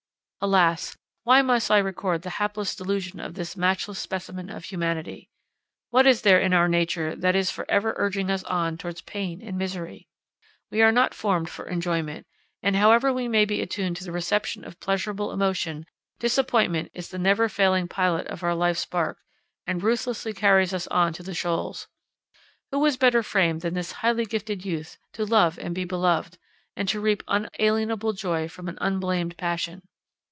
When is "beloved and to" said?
25.85-26.99